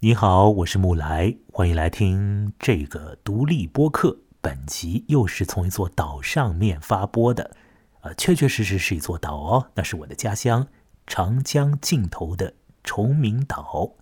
[0.00, 4.16] 你好，我是木来，欢迎来听这个独立播客。
[4.40, 7.56] 本集又是从一座岛上面发播的，
[8.02, 10.68] 呃，确确实实是一座岛哦，那是我的家乡
[11.04, 13.96] 长江尽头的崇明岛。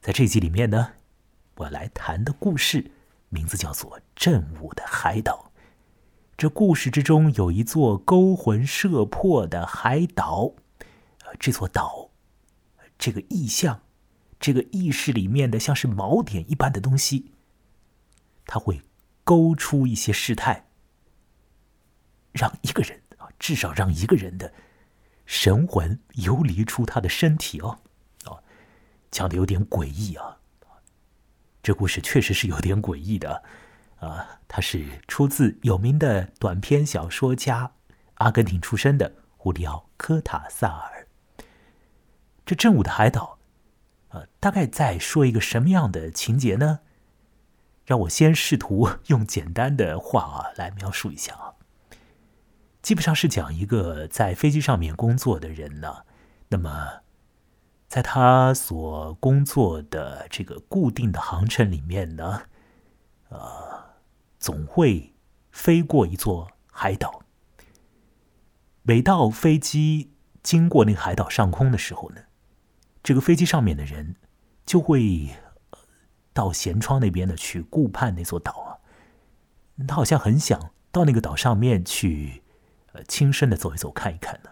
[0.00, 0.94] 在这集里面呢，
[1.58, 2.90] 我来谈的故事
[3.28, 5.52] 名字叫做《正午的海岛》。
[6.36, 10.54] 这故事之中有一座勾魂摄魄的海岛，
[11.24, 12.10] 呃，这座岛，
[12.98, 13.82] 这个意象。
[14.44, 17.32] 这个意识里面的像是锚点一般的东西，
[18.44, 18.82] 它会
[19.24, 20.66] 勾出一些事态，
[22.30, 24.52] 让一个人啊，至少让一个人的
[25.24, 27.78] 神魂游离出他的身体哦，
[28.26, 28.44] 哦，
[29.10, 30.36] 讲的有点诡异啊。
[31.62, 33.42] 这故事确实是有点诡异的
[33.96, 37.72] 啊，它是出自有名的短篇小说家，
[38.16, 41.08] 阿根廷出身的胡里奥·科塔萨尔。
[42.44, 43.33] 这正午的海岛。
[44.14, 46.80] 呃，大概在说一个什么样的情节呢？
[47.84, 51.54] 让我先试图 用简单的话啊来描述一下啊。
[52.80, 56.04] 基本上是讲一个在飞机上面工作的人呢，
[56.48, 57.00] 那么
[57.88, 62.42] 在他所工作的这个固定的航程里面呢，
[63.30, 63.84] 呃，
[64.38, 65.12] 总会
[65.50, 67.22] 飞过一座海岛。
[68.82, 72.20] 每到飞机经过那个海岛上空的时候呢。
[73.04, 74.16] 这个飞机上面的人
[74.64, 75.28] 就会
[76.32, 78.70] 到舷窗那边呢去顾盼那座岛啊，
[79.86, 82.42] 他好像很想到那个岛上面去，
[82.92, 84.50] 呃，亲身的走一走看一看呢。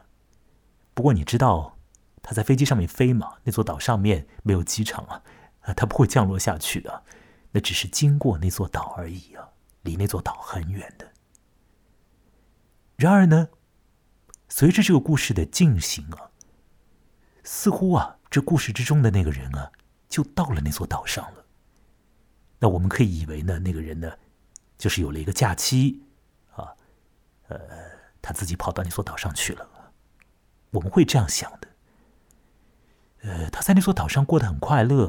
[0.93, 1.79] 不过你知道
[2.21, 3.39] 他在飞机上面飞嘛？
[3.45, 5.23] 那座岛上面没有机场啊，
[5.63, 7.05] 啊，他不会降落下去的，
[7.53, 9.49] 那只是经过那座岛而已啊，
[9.81, 11.11] 离那座岛很远的。
[12.97, 13.49] 然而呢，
[14.51, 16.31] 随着这个故事的进行啊，
[17.43, 18.19] 似乎啊。
[18.33, 19.71] 这故事之中的那个人啊，
[20.09, 21.45] 就到了那座岛上了。
[22.59, 24.11] 那我们可以以为呢，那个人呢，
[24.79, 26.03] 就是有了一个假期
[26.55, 26.75] 啊，
[27.49, 27.59] 呃，
[28.23, 29.69] 他自己跑到那座岛上去了。
[30.71, 31.69] 我们会这样想的。
[33.21, 35.09] 呃，他在那座岛上过得很快乐，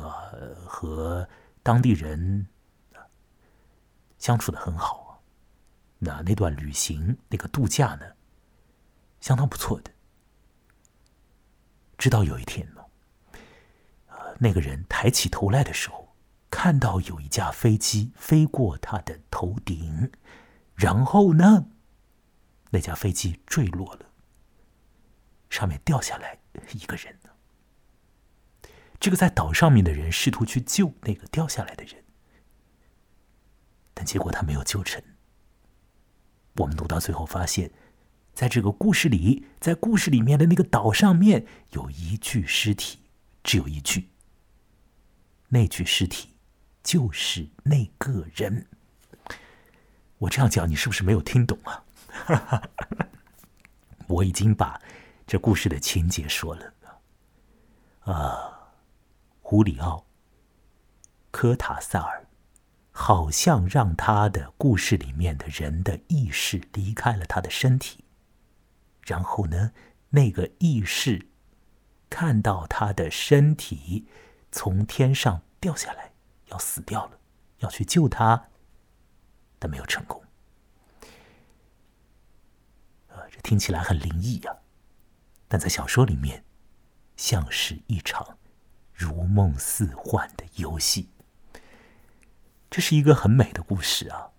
[0.68, 1.26] 和
[1.64, 2.48] 当地人
[4.20, 5.24] 相处的很好。
[5.98, 8.06] 那那段旅行，那个度假呢，
[9.22, 9.90] 相当不错的。
[11.98, 12.83] 直到有一天呢。
[14.44, 16.16] 那个人抬起头来的时候，
[16.52, 20.12] 看到有一架飞机飞过他的头顶，
[20.76, 21.70] 然后呢，
[22.72, 24.08] 那架飞机坠落了，
[25.50, 26.40] 上面掉下来
[26.74, 27.30] 一个人呢。
[29.00, 32.04] 这个在岛上面的人试图去救那个掉下来的人，
[33.94, 35.02] 但结果他没有救成。
[36.58, 37.72] 我们读到最后发现，
[38.34, 43.00] 在这个故事里，在故事里面的那个岛上面有一具尸体，
[43.42, 44.10] 只有一具。
[45.54, 46.30] 那具尸体
[46.82, 48.66] 就是那个人。
[50.18, 51.84] 我这样讲，你是不是没有听懂啊？
[54.10, 54.82] 我已经把
[55.28, 56.74] 这故事的情节说了。
[58.00, 58.72] 啊，
[59.42, 59.98] 胡里奥·
[61.30, 62.26] 科塔萨尔
[62.92, 68.04] 好像让他的故事里面的人的意识离开了他的身体，
[69.04, 69.72] 然后呢，
[70.10, 71.28] 那个意识
[72.10, 74.08] 看到他的身体。
[74.54, 76.14] 从天上掉下来，
[76.46, 77.20] 要死掉了，
[77.58, 78.50] 要去救他，
[79.58, 80.24] 但没有成功。
[83.08, 84.56] 呃，这听起来很灵异呀，
[85.48, 86.46] 但在小说里面，
[87.18, 88.38] 像是一场
[88.94, 91.10] 如梦似幻的游戏。
[92.70, 94.30] 这是一个很美的故事啊。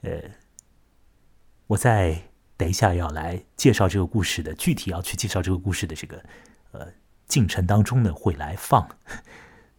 [0.00, 0.30] 呃，
[1.66, 6.24] 我在等一下要来介绍这个故事的具体，要去介绍这个故事的这个
[6.70, 6.90] 呃。
[7.30, 8.88] 进程当中呢，会来放，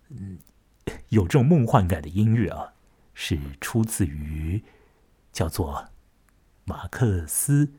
[0.08, 0.40] 嗯，
[1.10, 2.74] 有这种梦幻感的音乐啊，
[3.14, 4.64] 是出自于
[5.34, 5.90] 叫做
[6.64, 7.66] 马克思·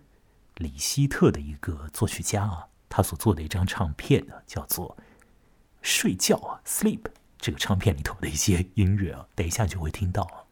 [0.56, 4.94] 里希特的一个作曲家啊，他所做的一张唱片呢，叫做
[5.80, 7.06] 《睡觉》啊，Sleep
[7.38, 10.46] 这个唱片里头的一些音乐啊，等一下就会听到。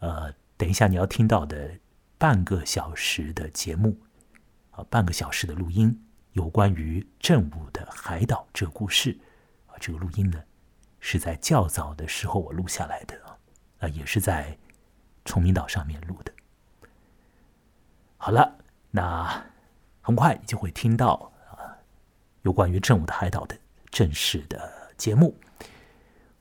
[0.00, 1.78] 呃，等一下你要听到的
[2.18, 3.96] 半个小时的节目
[4.72, 6.02] 啊，半个小时的录音。
[6.36, 9.18] 有关于正午的海岛这个故事，
[9.68, 10.38] 啊，这个录音呢，
[11.00, 13.18] 是在较早的时候我录下来的
[13.78, 14.58] 啊，也是在
[15.24, 16.30] 崇明岛上面录的。
[18.18, 18.58] 好了，
[18.90, 19.46] 那
[20.02, 21.72] 很快你就会听到啊，
[22.42, 23.56] 有关于正午的海岛的
[23.88, 25.38] 正式的节目。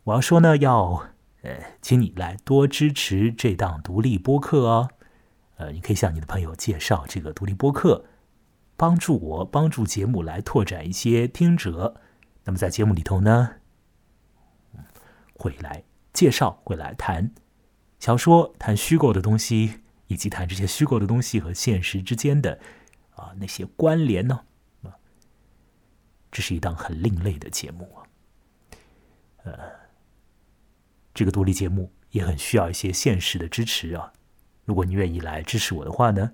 [0.03, 1.07] 我要说呢，要
[1.43, 4.89] 呃，请你来多支持这档独立播客哦，
[5.55, 8.03] 呃，你可以向你的朋友介绍这个独立播客。
[8.77, 12.01] 帮助我帮助节目来拓展一些听者，
[12.43, 13.55] 那么在节目里头呢，
[15.33, 17.31] 会来介绍，会来谈
[17.99, 22.59] 小说，谈虚构的东西，以及谈这些虚构的东西和现实之间的
[23.15, 24.41] 啊那些关联呢。
[24.83, 24.93] 啊，
[26.31, 28.03] 这是一档很另类的节目啊。
[29.43, 29.53] 呃，
[31.13, 34.11] 这个独立节目也很需要一些现实的支持啊。
[34.65, 36.33] 如果你愿意来支持我的话呢，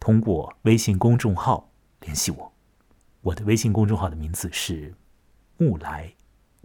[0.00, 2.52] 通过微信公众号联系我。
[3.20, 4.94] 我的微信公众号的名字是
[5.58, 6.14] “木来”，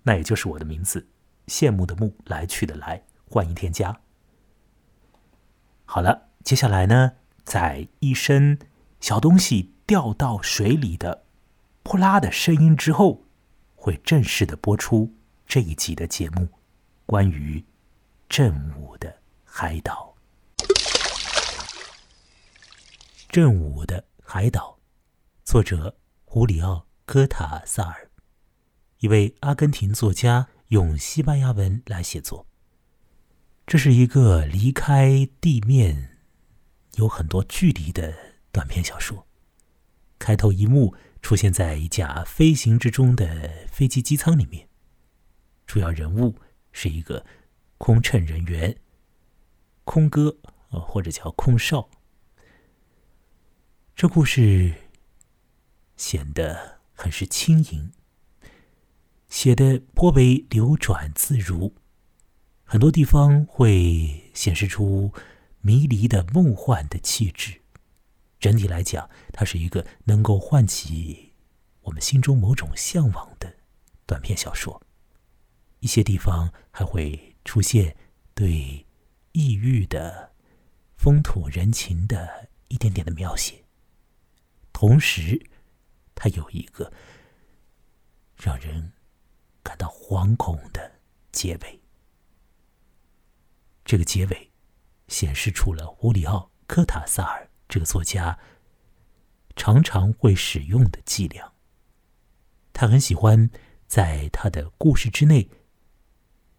[0.03, 1.07] 那也就是我的名字，
[1.47, 3.99] 羡慕的慕，来去的来，欢迎添加。
[5.85, 7.13] 好了，接下来呢，
[7.43, 8.57] 在一声
[8.99, 11.25] 小东西掉到水里的
[11.83, 13.23] “扑啦”的声音之后，
[13.75, 15.13] 会正式的播出
[15.45, 16.47] 这一集的节目，
[17.05, 17.65] 关于
[18.29, 20.12] 正午的海岛。
[23.33, 24.77] 正午的海岛，
[25.43, 25.97] 作者。
[26.23, 26.75] 胡里奥·
[27.07, 28.11] 科塔萨尔，
[28.99, 32.45] 一位阿根廷作家，用西班牙文来写作。
[33.65, 36.19] 这是一个离开地面
[36.97, 38.13] 有很多距离的
[38.51, 39.25] 短篇小说。
[40.19, 40.93] 开头一幕
[41.23, 44.69] 出现在一架飞行之中的飞机机舱里面，
[45.65, 46.35] 主要人物
[46.71, 47.25] 是一个
[47.79, 48.77] 空乘人员，
[49.85, 50.37] 空哥，
[50.69, 51.89] 呃，或者叫空少。
[53.95, 54.73] 这故事。
[55.95, 57.91] 显得很是轻盈，
[59.29, 61.75] 写的颇为流转自如，
[62.63, 65.13] 很多地方会显示出
[65.61, 67.61] 迷离的梦幻的气质。
[68.39, 71.33] 整体来讲，它是一个能够唤起
[71.81, 73.55] 我们心中某种向往的
[74.05, 74.81] 短篇小说。
[75.79, 77.95] 一些地方还会出现
[78.33, 78.85] 对
[79.31, 80.33] 异域的
[80.97, 83.62] 风土人情的一点点的描写，
[84.83, 85.41] 同时。
[86.13, 86.91] 它有一个
[88.37, 88.93] 让人
[89.63, 90.99] 感到惶恐的
[91.31, 91.81] 结尾。
[93.83, 94.51] 这个结尾
[95.07, 96.37] 显示出了乌里奥·
[96.67, 98.37] 科塔萨尔这个作家
[99.55, 101.51] 常常会使用的伎俩。
[102.73, 103.49] 他很喜欢
[103.87, 105.49] 在他的故事之内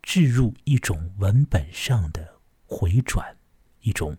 [0.02, 3.38] 置入一种文本上的回转，
[3.80, 4.18] 一种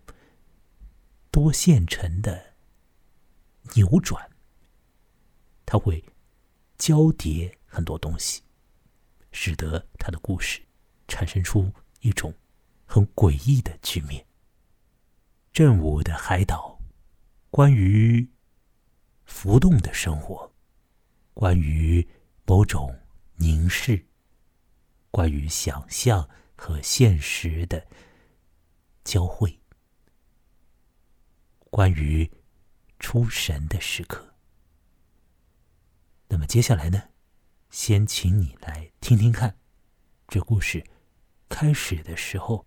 [1.30, 2.55] 多线程的
[3.74, 4.30] 扭转。
[5.64, 6.04] 它会
[6.78, 8.42] 交叠很多东西，
[9.32, 10.62] 使得他的故事
[11.08, 12.32] 产生出一种
[12.84, 14.24] 很诡异的局面。
[15.52, 16.78] 正午的海岛，
[17.50, 18.28] 关于
[19.24, 20.52] 浮动的生活，
[21.34, 22.06] 关于
[22.44, 22.94] 某种
[23.36, 24.06] 凝视，
[25.10, 27.84] 关于想象和现实的
[29.02, 29.58] 交汇，
[31.70, 32.30] 关于
[32.98, 34.34] 出神的时刻。
[36.28, 37.10] 那么接下来呢？
[37.70, 39.56] 先请你来听听看，
[40.28, 40.84] 这故事
[41.48, 42.66] 开始的时候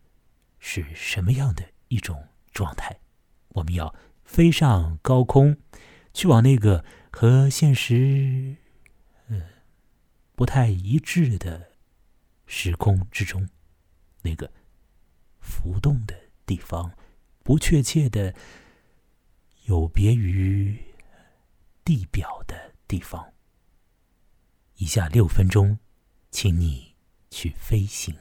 [0.60, 3.00] 是什么样的一种状态？
[3.50, 3.94] 我们要
[4.24, 5.58] 飞上高空，
[6.14, 8.58] 去往那个和现实
[9.28, 9.42] 嗯
[10.36, 11.72] 不太一致的
[12.46, 13.50] 时空之中，
[14.22, 14.52] 那个
[15.40, 16.16] 浮动的
[16.46, 16.92] 地方，
[17.44, 18.36] 不确切的
[19.69, 20.75] 有别于
[21.86, 22.56] 地表的
[22.88, 23.24] 地方。
[24.77, 25.77] 以下六分钟，
[26.31, 26.95] 请你
[27.29, 28.12] 去飞行。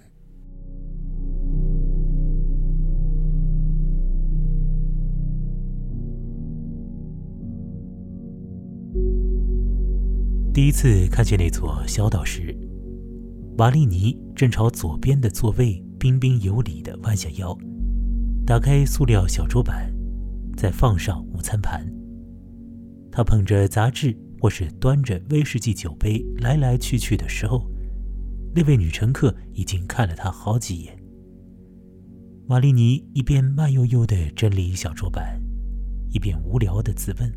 [10.53, 12.55] 第一次看见那座小岛时，
[13.57, 17.57] 瓦利尼正朝左边的座位彬彬有礼的弯下腰，
[18.45, 19.91] 打开塑料小桌板，
[20.59, 21.89] 再放上午餐盘。
[23.11, 24.15] 他捧着杂志。
[24.41, 27.69] 或是端着威士忌酒杯来来去去的时候，
[28.55, 30.97] 那位女乘客已经看了他好几眼。
[32.47, 35.43] 玛丽尼一边慢悠悠地整理小桌板，
[36.13, 37.29] 一边无聊地自问：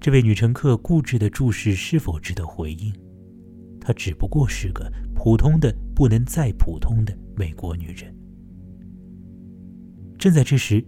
[0.00, 2.90] 这位女乘客固执的注视是否值得回应？
[3.78, 8.10] 她只不过是个普通的不能再普通的美国女人。
[10.18, 10.82] 正在这时。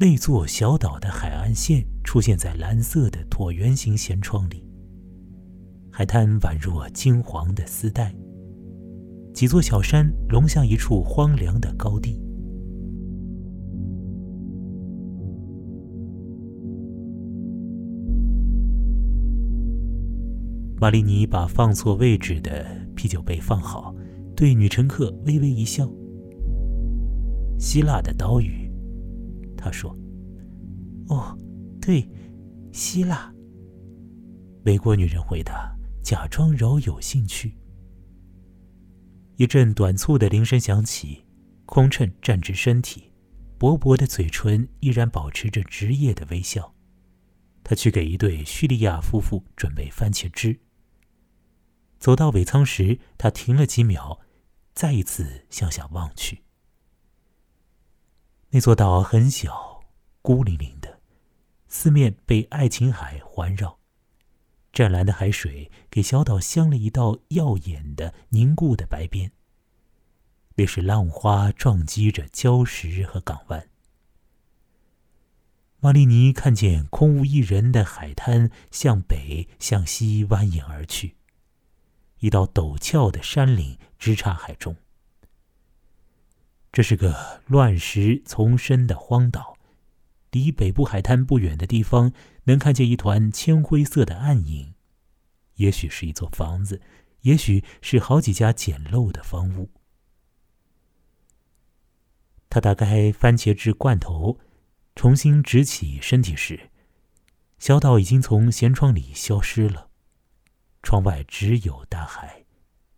[0.00, 4.64] 那座小岛的海岸线出现在蓝色的椭圆形舷窗里，
[5.92, 8.10] 海滩宛若金黄的丝带，
[9.34, 12.18] 几座小山隆向一处荒凉的高地。
[20.80, 22.64] 玛丽尼把放错位置的
[22.96, 23.94] 啤酒杯放好，
[24.34, 25.86] 对女乘客微微一笑。
[27.58, 28.59] 希腊的岛屿。
[29.60, 29.94] 他说
[31.08, 31.36] ：“哦，
[31.80, 32.08] 对，
[32.72, 33.32] 希腊。”
[34.64, 37.54] 美国女人回答，假装饶有兴趣。
[39.36, 41.24] 一阵短促的铃声响起，
[41.64, 43.12] 空乘站直身体，
[43.58, 46.74] 薄薄的嘴唇依然保持着职业的微笑。
[47.62, 50.58] 他去给一对叙利亚夫妇准备番茄汁。
[51.98, 54.20] 走到尾舱时，他停了几秒，
[54.74, 56.42] 再一次向下望去。
[58.52, 59.84] 那座岛很小，
[60.22, 60.98] 孤零零的，
[61.68, 63.78] 四面被爱琴海环绕，
[64.72, 69.30] 湛蓝的海水给小岛镶了一道耀眼的凝固的白边。
[70.56, 73.68] 那是浪花撞击着礁石和港湾。
[75.78, 81.14] 玛丽尼看见空无一人的海滩向北向西蜿蜒而去，
[82.18, 84.74] 一道陡峭的山岭直插海中。
[86.72, 89.56] 这是个乱石丛生的荒岛，
[90.30, 92.12] 离北部海滩不远的地方
[92.44, 94.74] 能看见一团铅灰色的暗影，
[95.56, 96.80] 也许是一座房子，
[97.22, 99.70] 也许是好几家简陋的房屋。
[102.48, 104.38] 他打开番茄汁罐头。
[104.96, 106.68] 重新直起身体时，
[107.58, 109.88] 小岛已经从舷窗里消失了。
[110.82, 112.44] 窗外只有大海，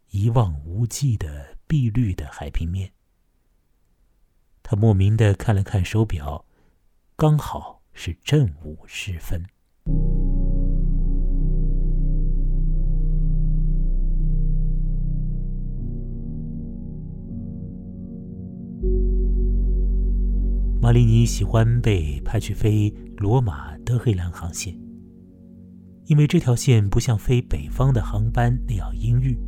[0.09, 2.93] 一望无际的碧绿的海平面。
[4.63, 6.45] 他莫名的看了看手表，
[7.17, 9.43] 刚好是正午时分。
[20.81, 24.77] 玛丽尼喜欢被派去飞罗马德黑兰航线，
[26.07, 29.39] 因为这条线不像飞北方的航班那样阴郁。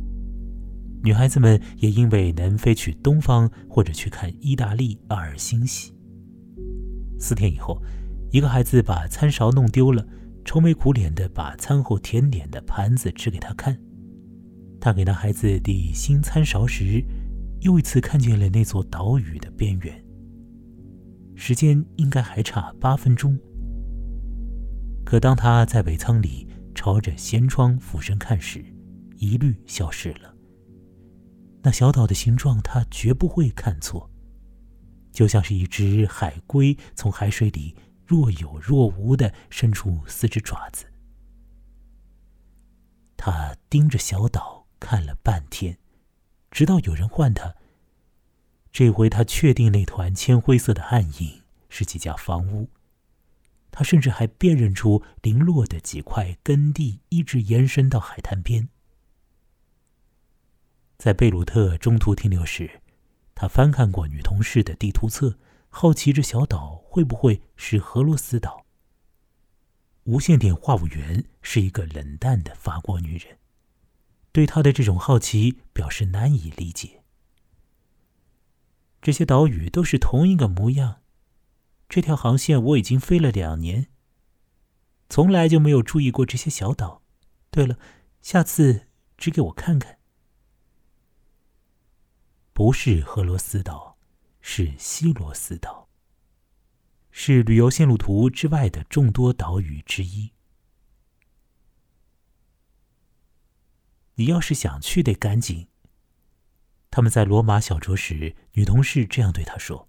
[1.05, 5.93] 女孩子们也因为能飞去东方或者去看意大利而欣喜。
[7.19, 7.79] 四天以后，
[8.31, 10.03] 一个孩子把餐勺弄丢了，
[10.43, 13.79] 愁眉苦脸的把餐后甜点的盘子指给他看。
[14.81, 17.05] 他给那孩子递新餐勺时，
[17.61, 20.03] 又一次看见了那座岛屿的边缘。
[21.35, 23.37] 时间应该还差八分钟。
[25.05, 28.65] 可当他在尾舱里朝着舷窗俯身看时，
[29.17, 30.34] 一律消失了。
[31.65, 34.07] 那小岛的形状，他绝不会看错，
[35.11, 40.85] 就像是一只海龟从海水里若有若无的伸出四只爪子。
[43.17, 45.79] 他盯着小岛看了半天，
[46.51, 47.55] 直到有人唤他。
[48.71, 52.69] 这回他确定那团铅灰色的暗影是几家房屋，
[53.71, 58.69] 他甚至还辨认出零落的几块耕地一直延伸到海滩边。
[60.97, 62.81] 在贝鲁特中途停留时，
[63.33, 65.37] 他翻看过女同事的地图册，
[65.69, 68.65] 好奇这小岛会不会是荷罗斯岛。
[70.05, 73.37] 无线电话务员是一个冷淡的法国女人，
[74.31, 77.01] 对他的这种好奇表示难以理解。
[79.01, 81.01] 这些岛屿都是同一个模样。
[81.89, 83.87] 这条航线我已经飞了两年，
[85.09, 87.03] 从来就没有注意过这些小岛。
[87.51, 87.77] 对了，
[88.21, 88.87] 下次
[89.17, 89.99] 指给我看看。
[92.65, 93.95] 不是赫罗斯岛，
[94.41, 95.87] 是西罗斯岛，
[97.11, 100.31] 是旅游线路图之外的众多岛屿之一。
[104.15, 105.67] 你要是想去，得赶紧。
[106.89, 109.87] 他们在罗马小酌时，女同事这样对他说：“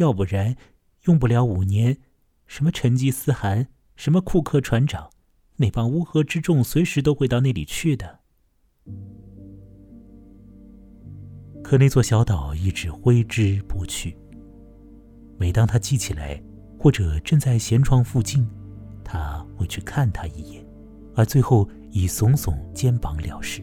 [0.00, 0.56] 要不然，
[1.02, 2.00] 用不了五年，
[2.46, 5.10] 什么成吉思汗，什么库克船长，
[5.56, 8.20] 那帮乌合之众随时都会到那里去的。”
[11.68, 14.16] 可那座小岛一直挥之不去。
[15.36, 16.42] 每当他记起来，
[16.78, 18.48] 或者正在舷窗附近，
[19.04, 20.64] 他会去看他一眼，
[21.14, 23.62] 而最后以耸耸肩膀了事。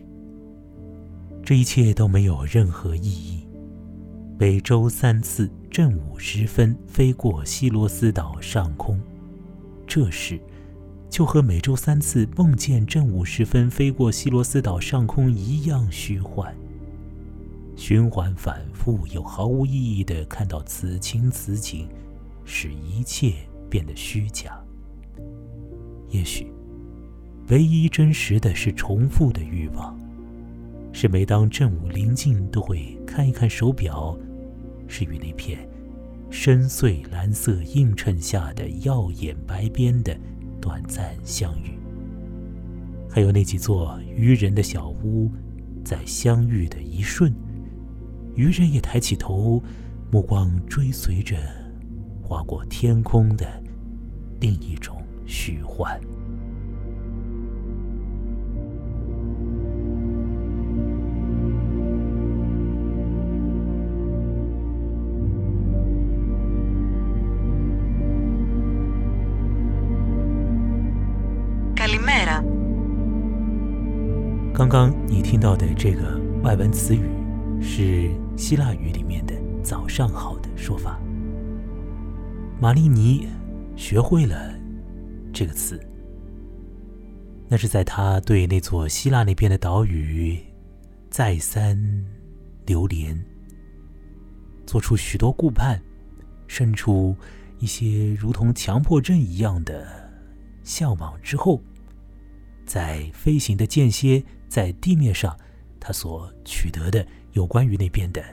[1.43, 3.43] 这一切都没有任何意义。
[4.37, 9.01] 每周三次正午时分飞过西罗斯岛上空，
[9.87, 10.39] 这事
[11.09, 16.55] 就和每周三次梦见正午时分飞过西罗斯岛上空一样虚幻。
[17.75, 21.87] 循环反复又毫无意义的看到此情此景，
[22.43, 23.33] 使一切
[23.69, 24.59] 变得虚假。
[26.09, 26.51] 也许，
[27.49, 29.97] 唯一真实的是重复的欲望。
[30.93, 34.17] 是每当正午临近，都会看一看手表；
[34.87, 35.59] 是与那片
[36.29, 40.17] 深邃蓝色映衬下的耀眼白边的
[40.61, 41.77] 短暂相遇；
[43.09, 45.29] 还有那几座渔人的小屋，
[45.83, 47.35] 在相遇的一瞬，
[48.35, 49.61] 渔人也抬起头，
[50.11, 51.35] 目光追随着
[52.21, 53.45] 划过天空的
[54.39, 55.99] 另一种虚幻。
[74.53, 77.01] 刚刚你听到的这个外文词语
[77.61, 80.99] 是希腊语里面的“早上好”的说法。
[82.59, 83.27] 玛丽尼
[83.75, 84.53] 学会了
[85.33, 85.79] 这个词，
[87.47, 90.37] 那是在他对那座希腊那边的岛屿
[91.09, 91.77] 再三
[92.65, 93.17] 流连，
[94.65, 95.79] 做出许多顾盼，
[96.47, 97.15] 生出
[97.59, 99.87] 一些如同强迫症一样的
[100.63, 101.61] 向往之后，
[102.65, 105.37] 在飞行的间歇，在地面上，
[105.79, 108.23] 他所取得的有关于那边的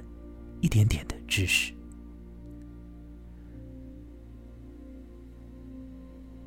[0.61, 1.75] 一点点的知识。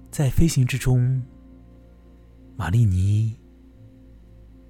[0.09, 1.21] 在飞行之中，
[2.55, 3.37] 玛丽尼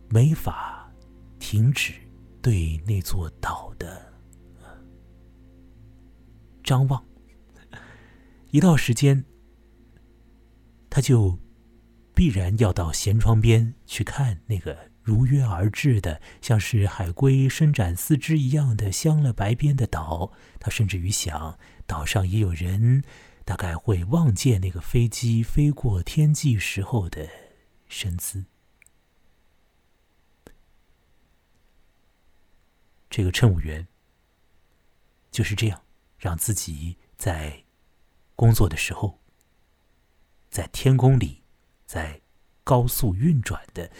[0.10, 0.92] 没法
[1.38, 1.94] 停止
[2.42, 4.12] 对那座岛的
[6.64, 7.04] 张望。
[8.50, 9.24] 一到时间，
[10.90, 11.38] 他就
[12.16, 20.34] 必然要到舷窗边去看那个如约而至的、像是海龟伸展四肢一样的镶了白边的岛。
[20.60, 21.58] 他甚至于想，
[21.88, 23.06] 岛上也有人。
[23.48, 27.30] 大概会望见那个飞机飞过天际时候的
[27.88, 28.46] 身姿。
[33.08, 33.88] 这个乘务员
[35.30, 35.84] 就是这样
[36.18, 37.64] 让自己在
[38.36, 39.20] 工作的时候，
[40.50, 41.44] 在天空里，
[41.86, 42.22] 在
[42.64, 43.92] 高速运转的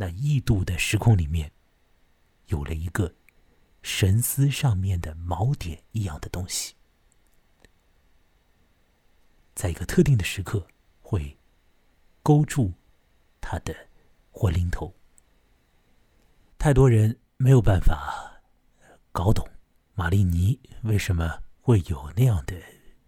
[0.00, 1.52] 那异度的时空里面，
[2.46, 3.14] 有了一个
[3.82, 6.74] 神思上面的锚点一样的东西。
[9.54, 10.66] 在一个特定的时刻，
[11.02, 11.36] 会
[12.22, 12.72] 勾住
[13.42, 13.76] 他的
[14.30, 14.94] 魂灵头。
[16.56, 18.40] 太多人没有办法
[19.12, 19.46] 搞懂
[19.92, 22.56] 玛丽尼为什么会有那样的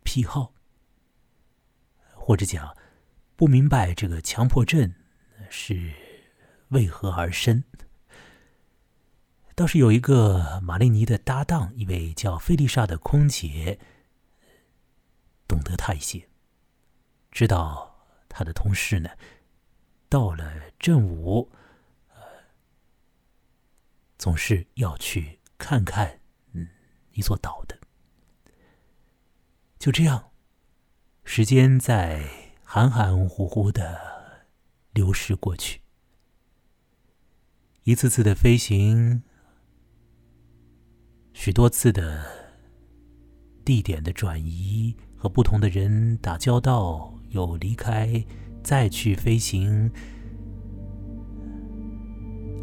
[0.03, 0.53] 癖好，
[2.13, 2.77] 或者讲
[3.35, 4.95] 不明白这个强迫症
[5.49, 5.91] 是
[6.73, 7.65] 为何而生。
[9.55, 13.79] 倒是有一个玛丽尼的搭档，一位叫菲丽莎的空姐，
[15.47, 16.29] 懂得他一些。
[17.31, 19.11] 知道他的同事呢，
[20.09, 21.51] 到了正午，
[22.15, 22.23] 呃，
[24.17, 26.21] 总是要去看看
[26.53, 26.67] 嗯
[27.13, 27.79] 一座岛的。
[29.79, 30.31] 就这样，
[31.25, 32.27] 时间在
[32.65, 34.47] 含含糊糊的
[34.93, 35.82] 流逝过去，
[37.85, 39.23] 一次次的飞行，
[41.33, 42.25] 许多次的
[43.65, 47.13] 地点的转移，和不同的人打交道。
[47.31, 48.23] 又离开，
[48.63, 49.91] 再去飞行，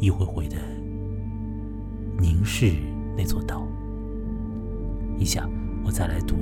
[0.00, 0.56] 一回回的
[2.20, 2.72] 凝视
[3.16, 3.66] 那座岛。
[5.18, 5.46] 一下，
[5.84, 6.36] 我再来读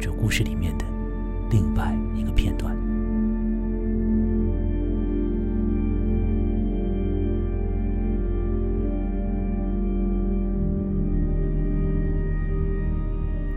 [0.00, 0.86] 这故事里面的
[1.50, 2.74] 另外一个片段。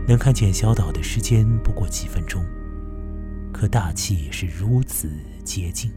[0.06, 2.44] 能看见小岛的时间不过几分钟。
[3.52, 5.10] 可大气是如此
[5.44, 5.92] 洁净，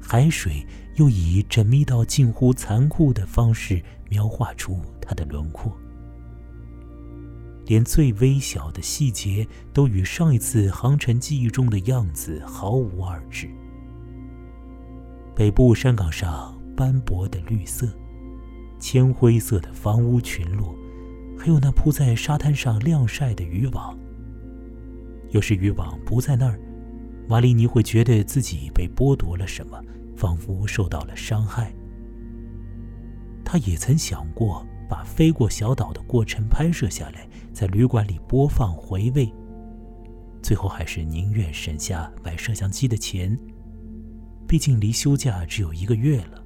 [0.00, 5.72] 海水又以缜密到近乎残酷的方式描画出它的轮廓，
[7.66, 13.48] 连最微小的细节都与上一次航程记忆中的样子毫无二致。
[15.34, 17.88] 北部山岗上斑驳的绿色，
[18.78, 20.74] 铅灰色的房屋群落，
[21.44, 23.94] 还有那铺在沙滩上晾晒的渔网。
[25.28, 26.58] 有时渔网不在那儿。
[27.28, 29.78] 瓦里尼会觉得自己被剥夺了什么，
[30.16, 31.70] 仿佛受到了伤害。
[33.44, 39.30] 他也曾想过把飞过小岛的过程拍摄下来，在旅馆里播放回味。
[40.40, 43.38] 最后还是宁愿省下买摄像机的钱，
[44.48, 46.42] 毕竟离休假只有一个月了。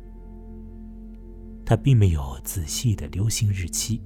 [1.64, 4.02] 他并没有仔细的留心日期，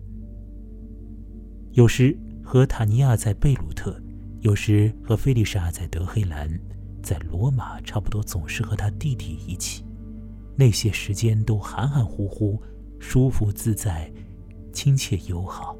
[1.72, 4.00] 有时和塔尼亚在贝鲁特。
[4.40, 6.50] 有时和菲丽莎在德黑兰，
[7.00, 9.84] 在罗马，差不多总是和他弟弟一起。
[10.56, 12.60] 那些时间都含含糊糊，
[12.98, 14.12] 舒服自在，
[14.72, 15.76] 亲切友好，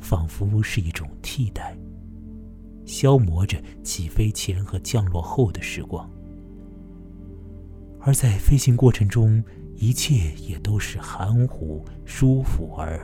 [0.00, 1.76] 仿佛是一种替代，
[2.84, 6.10] 消磨着起飞前和降落后的时光。
[8.00, 9.40] 而在飞行过程中，
[9.76, 12.98] 一切也都是含糊、舒服而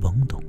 [0.00, 0.42] 懵懂。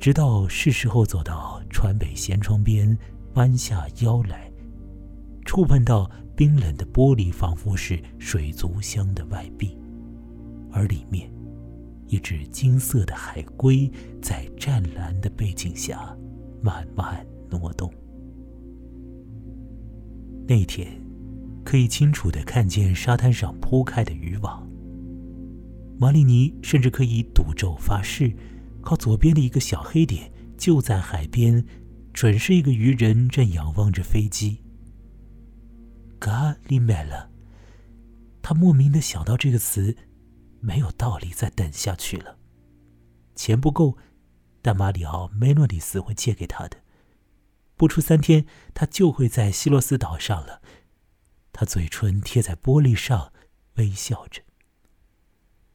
[0.00, 2.96] 直到是时候走到船尾舷窗边，
[3.34, 4.50] 弯下腰来，
[5.44, 9.76] 触碰到冰冷的玻璃，仿佛是水族箱的外壁，
[10.72, 11.30] 而里面，
[12.06, 16.16] 一只金色的海龟在湛蓝的背景下
[16.62, 17.92] 慢慢挪动。
[20.48, 20.88] 那天，
[21.62, 24.66] 可以清楚的看见沙滩上铺开的渔网。
[25.98, 28.34] 马里尼甚至可以赌咒发誓，
[28.82, 31.64] 靠左边的一个小黑点就在海边，
[32.12, 34.62] 准是一个渔人正仰望着飞机。
[36.18, 37.30] 嘎里麦了，
[38.42, 39.96] 他莫名的想到这个词，
[40.60, 42.38] 没有道理再等下去了。
[43.34, 43.96] 钱不够，
[44.60, 46.78] 但马里奥梅诺里斯会借给他的。
[47.76, 50.60] 不出三天，他就会在希洛斯岛上了。
[51.52, 53.32] 他嘴唇贴在玻璃上，
[53.76, 54.42] 微笑着。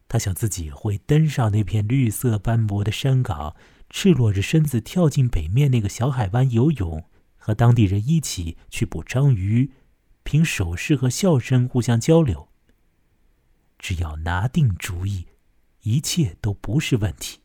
[0.08, 3.56] 他想自己会登上那片绿色斑驳的山岗，
[3.90, 7.06] 赤裸着身子跳进北面那个小海湾游泳，
[7.38, 9.72] 和当地人一起去捕章鱼。
[10.24, 12.50] 凭手势和笑声互相交流。
[13.78, 15.28] 只要拿定主意，
[15.84, 17.42] 一切都不是问题。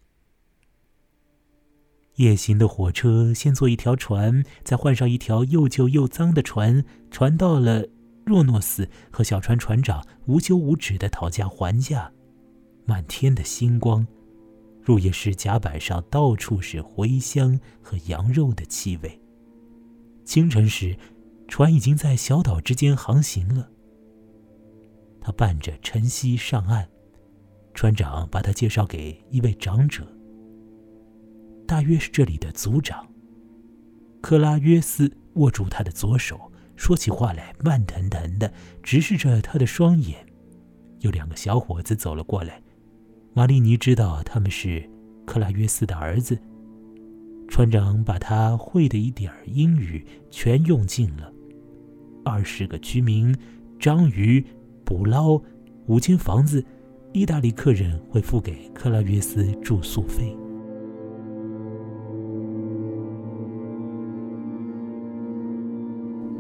[2.14, 7.86] 夜行的火车先坐一条船，再换上一条又旧又脏的船，船到了
[8.24, 12.10] 若诺斯，和小船船长无休无止的讨价还价。
[12.90, 14.04] 满天的星光，
[14.82, 19.22] 入夜时甲板上到处是茴香和羊肉的气味。
[20.24, 20.96] 清晨时。
[21.46, 23.68] 船已经在小岛之间航行了。
[25.20, 26.88] 他伴着晨曦上岸，
[27.74, 30.06] 船长把他介绍给一位长者，
[31.66, 33.04] 大约是这里的族长。
[34.20, 40.24] 克拉约斯握住他的左手，说起话来慢腾腾的，直视着他的双眼。
[41.00, 42.62] 有两个小伙子走了过来，
[43.32, 44.82] 玛丽尼知道他们是
[45.24, 46.38] 克拉约斯的儿子。
[47.48, 51.32] 船长把他会的一点儿英语全用尽了。
[52.24, 53.34] 二十个居民，
[53.78, 54.44] 章鱼，
[54.84, 55.40] 捕捞，
[55.86, 56.64] 五间房子，
[57.12, 60.36] 意大利客人会付给克拉约斯住宿费。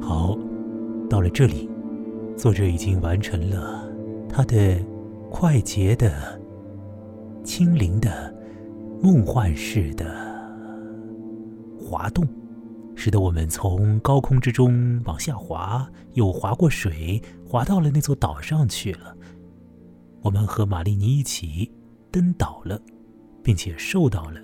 [0.00, 0.36] 好，
[1.08, 1.68] 到了这里，
[2.36, 3.88] 作者已经完成了
[4.28, 4.78] 他的
[5.28, 6.39] 快捷的、
[7.52, 8.32] 轻灵的、
[9.02, 10.06] 梦幻式的
[11.80, 12.24] 滑动。
[12.94, 19.16] 使得我们从高空之中往下滑，又滑过水，滑到了那座岛上去了。
[20.22, 21.68] 我们和玛丽尼一起
[22.12, 22.80] 登岛了，
[23.42, 24.40] 并且受到了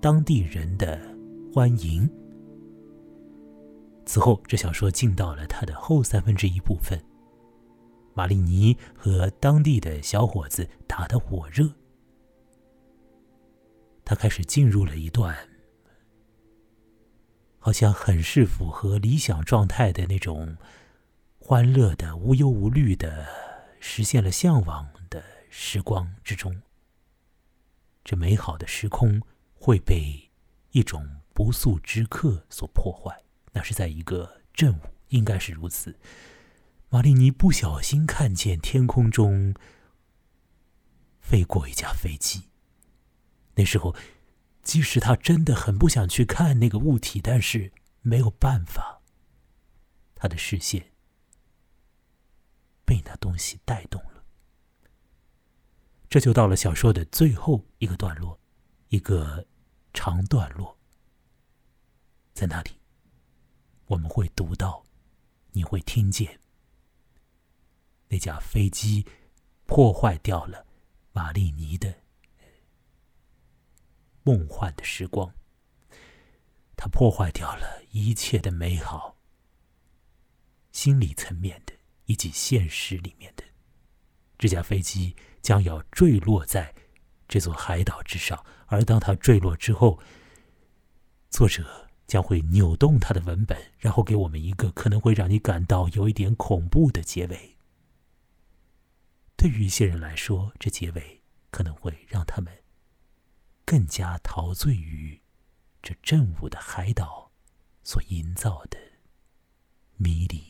[0.00, 0.98] 当地人的
[1.52, 2.08] 欢迎。
[4.06, 6.98] 此后，这小说进到了它的后三分之一部分。
[8.14, 11.68] 玛丽尼和当地的小伙子打得火热，
[14.04, 15.48] 他开始进入了一段。
[17.58, 20.58] 好像很是符合理想状态的那种
[21.38, 23.26] 欢乐的、无忧无虑的、
[23.80, 26.60] 实现了向往的时光之中。
[28.04, 29.22] 这美好的时空
[29.54, 30.30] 会被
[30.72, 33.24] 一种不速之客所破坏。
[33.52, 35.98] 那是在一个正午，应该是如此。
[36.90, 39.54] 玛丽尼不小心看见天空中
[41.20, 42.50] 飞过一架飞机，
[43.54, 43.94] 那时候。
[44.64, 49.02] 即使他真的很不想去看那个物体，但是没有办法。
[50.14, 50.92] 他的视线
[52.82, 54.24] 被那东西带动了。
[56.08, 58.40] 这就到了小说的最后一个段落，
[58.88, 59.46] 一个
[59.92, 60.78] 长段落。
[62.32, 62.70] 在那里，
[63.84, 64.82] 我们会读到，
[65.52, 66.40] 你会听见，
[68.08, 69.04] 那架飞机
[69.66, 70.64] 破坏掉了
[71.12, 72.03] 玛丽尼的。
[74.24, 75.32] 梦幻的时光，
[76.76, 79.16] 它破坏掉了一切的美好，
[80.72, 81.74] 心理层面的
[82.06, 83.44] 以及现实里面的。
[84.38, 86.74] 这架飞机将要坠落在
[87.28, 90.00] 这座海岛之上，而当它坠落之后，
[91.28, 97.56] 作者将会扭动他的文本，然后给我们一个可能会让你感到有一点恐怖的结尾。
[99.36, 102.53] 对于一些人来说，这结尾可能会让他们。
[103.74, 105.20] 更加陶醉于
[105.82, 107.28] 这正午的海岛
[107.82, 108.78] 所营造的
[109.96, 110.40] 迷离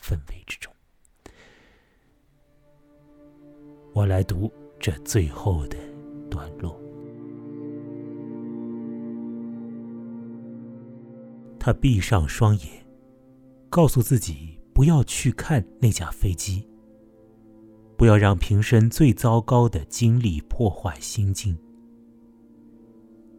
[0.00, 0.72] 氛围之中。
[3.92, 5.76] 我来读这最后的
[6.30, 6.80] 段落。
[11.60, 12.86] 他闭上双眼，
[13.68, 16.66] 告诉自己不要去看那架飞机，
[17.98, 21.54] 不要让平生最糟糕的经历破坏心境。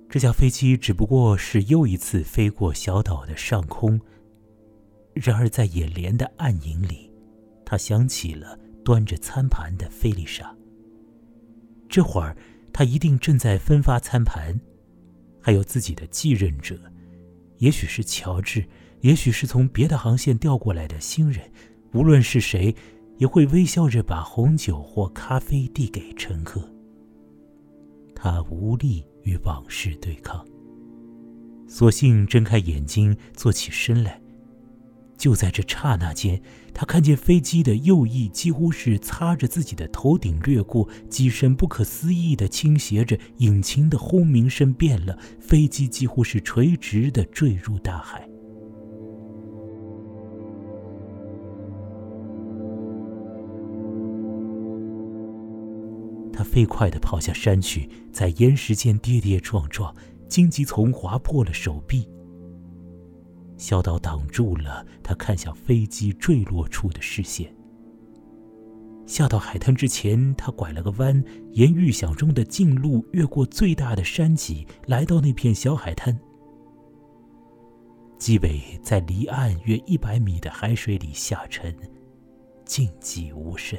[0.10, 4.02] 这架飞机只不过是又一次飞过小岛的上空。
[5.14, 7.12] 然而，在眼帘的暗影里，
[7.64, 10.56] 他想起了端着餐盘的菲丽莎。
[11.88, 12.36] 这会儿，
[12.74, 14.60] 他一定正在分发餐盘，
[15.40, 16.76] 还有自己的继任者，
[17.60, 18.66] 也许是乔治，
[19.02, 21.52] 也许是从别的航线调过来的新人，
[21.94, 22.74] 无论是谁，
[23.18, 26.68] 也会微笑着把红酒或咖啡递给乘客。
[28.16, 30.46] 他无力与往事对抗，
[31.68, 34.22] 索性睁开眼睛，坐起身来。
[35.18, 36.42] 就在这刹那间，
[36.74, 48.29] 他看见飞机的右翼几乎是擦着自己的头顶掠过，机身不可思议地倾斜着，引擎的轰鸣声变了，飞机几乎是垂直地坠入大海。
[56.50, 59.96] 飞快地跑下山去，在岩石间跌跌撞撞，
[60.28, 62.10] 荆棘丛划破了手臂。
[63.56, 67.54] 小岛挡住了他看向飞机坠落处的视线。
[69.06, 76.20] 下到海滩之前，他拐了个弯，沿预想中的近路越过最大的山脊，来到那片小海滩。
[78.18, 81.76] 机尾在离岸约一百米的海水里下沉，
[82.66, 83.78] 静寂无声。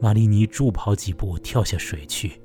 [0.00, 2.40] 玛丽尼助跑几步，跳下水去，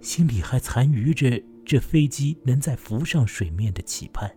[0.00, 4.34] 心里还残余着这飞机能再浮上水面的期盼。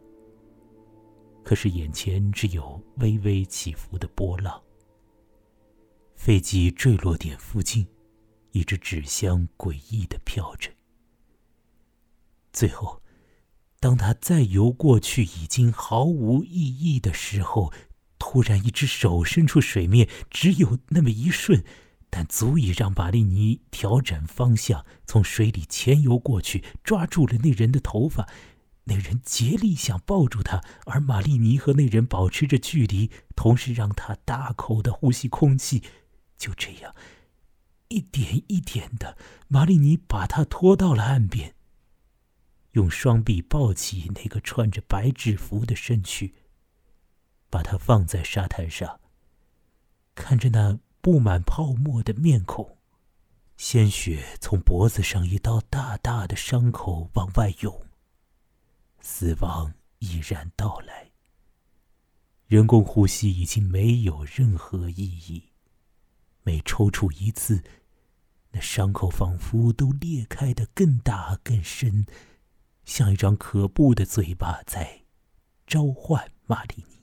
[1.44, 4.62] 可是眼前只有微微起伏的波浪。
[6.16, 7.88] 飞机坠落点附近，
[8.52, 10.70] 一只纸箱诡异的飘着。
[12.54, 13.02] 最后，
[13.80, 17.74] 当他再游过去已经毫无意义的时候，
[18.20, 21.64] 突然一只手伸出水面，只有那么一瞬，
[22.12, 28.30] 但足以让巴利尼调整方向，从水里潜游过去，抓住了那人的头发。
[28.84, 35.84] 那人竭力想抱住他，而玛丽尼和那人保持着距离，同时让他大口的呼吸空气。
[36.38, 36.94] 就这样，
[37.88, 41.56] 一点一点的，玛丽尼把他拖到了岸边，
[42.72, 46.34] 用双臂抱起那个穿着白制服的身躯，
[47.50, 49.00] 把他放在沙滩上，
[50.16, 52.78] 看着那布满泡沫的面孔，
[53.58, 57.86] 鲜血从脖子上一道大大的伤口往外涌。
[59.00, 61.10] 死亡已然到来，
[62.46, 65.50] 人工呼吸已经没有任何意义。
[66.44, 67.64] 每抽搐一次，
[68.52, 72.06] 那伤口仿佛都裂开的更大更深，
[72.86, 75.02] 像一张可怖的嘴巴在
[75.66, 77.01] 召唤玛丽尼，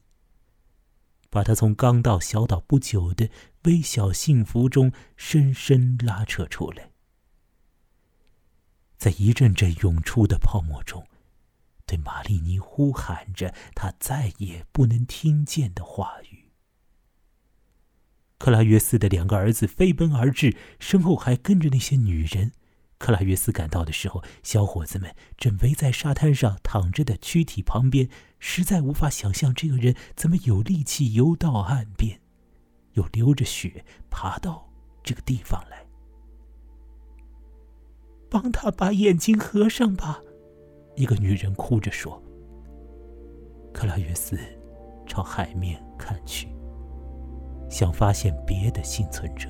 [1.31, 3.31] 把他从刚到小岛不久的
[3.65, 6.91] 微小幸福中深深拉扯出来。
[8.97, 11.07] 在一阵阵涌出的泡沫中。
[11.87, 16.51] 对玛丽尼呼喊着他再也不能听见的话语。
[18.37, 22.53] 克拉约斯的两个儿子飞奔而至，身后还跟着那些女人。
[22.99, 28.09] 克拉约斯赶到的时候，小伙子们正围在沙滩上躺着的躯体旁边，
[28.39, 32.21] 实在无法想象这个人怎么有力气游到岸边，
[32.95, 34.69] 又流着血爬到
[35.03, 35.87] 这个地方来。
[38.29, 40.21] 帮他把眼睛合上吧。
[40.97, 42.21] 一个女人哭着说
[43.73, 44.37] ：“克拉约斯
[45.07, 46.49] 朝海面看去，
[47.71, 49.49] 想发现别的幸存者。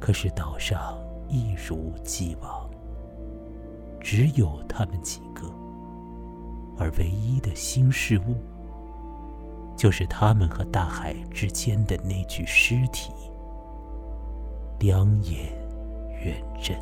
[0.00, 0.99] 可是岛上
[1.30, 2.68] 一如既往，
[4.00, 5.46] 只有他们几个，
[6.76, 8.34] 而唯一的新事物，
[9.76, 13.12] 就是他们和大海之间的那具尸体——
[14.80, 15.52] 两眼
[16.24, 16.76] 圆睁。”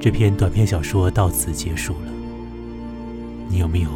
[0.00, 2.12] 这篇短篇小说到此结束了。
[3.48, 3.90] 你有没有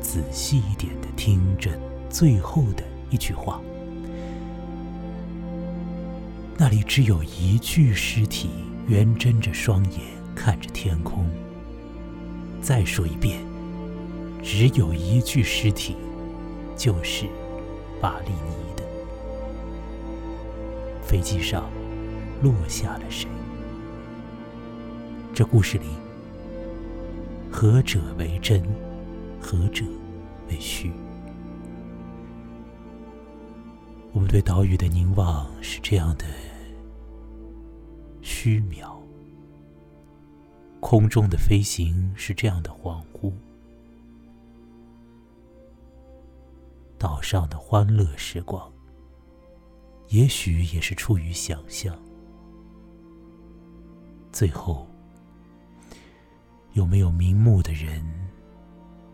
[0.00, 1.70] 仔细一点的听着
[2.10, 3.60] 最后的一句话？
[6.56, 8.48] 那里只有一具尸体，
[8.88, 10.00] 圆睁着双眼
[10.34, 11.24] 看着天空。
[12.60, 13.38] 再说一遍，
[14.42, 15.94] 只有一具尸体，
[16.76, 17.26] 就是
[18.00, 18.82] 巴利尼的。
[21.06, 21.70] 飞机上
[22.42, 23.28] 落下了谁？
[25.34, 25.86] 这故事里，
[27.50, 28.62] 何者为真，
[29.40, 29.84] 何者
[30.48, 30.92] 为虚？
[34.12, 36.24] 我们对岛屿的凝望是这样的
[38.22, 38.94] 虚渺，
[40.78, 43.32] 空中的飞行是这样的恍惚，
[46.96, 48.72] 岛上的欢乐时光，
[50.10, 51.92] 也许也是出于想象。
[54.30, 54.86] 最后，
[56.74, 58.04] 有没有瞑目的人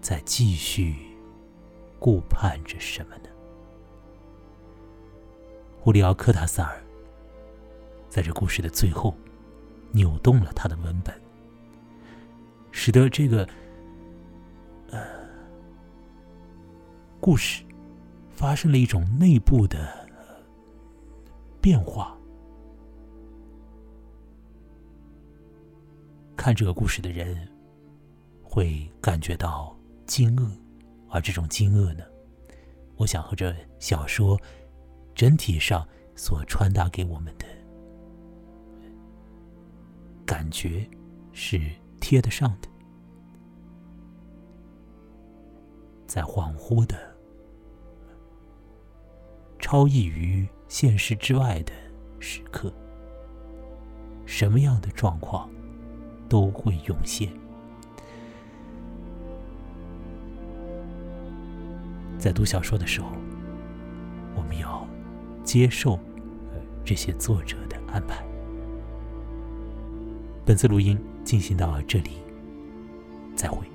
[0.00, 0.96] 在继续
[1.98, 3.28] 顾盼着什么呢？
[5.78, 6.82] 胡里奥·科塔萨尔
[8.08, 9.14] 在这故事的最后
[9.92, 11.14] 扭动了他的文本，
[12.70, 13.46] 使得这个
[14.88, 14.98] 呃
[17.20, 17.62] 故事
[18.30, 20.08] 发生了一种内部的
[21.60, 22.16] 变化。
[26.40, 27.46] 看这个故事的人
[28.42, 29.76] 会感觉到
[30.06, 30.50] 惊愕，
[31.10, 32.02] 而这种惊愕呢，
[32.96, 34.40] 我想和这小说。
[35.14, 37.44] 整体上所传达给我们的
[40.24, 40.88] 感觉
[41.30, 41.60] 是
[42.00, 42.68] 贴得上的，
[46.06, 46.96] 在恍惚的、
[49.58, 51.72] 超异于现实之外的
[52.18, 52.72] 时刻，
[54.24, 55.50] 什么样的状况
[56.30, 57.30] 都会涌现。
[62.18, 63.08] 在读小说的时候，
[64.34, 64.88] 我们要。
[65.42, 65.98] 接受
[66.84, 68.24] 这些作者的安排。
[70.44, 72.18] 本次录音进行到这里，
[73.34, 73.66] 再会。